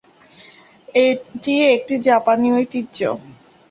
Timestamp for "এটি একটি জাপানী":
1.01-2.47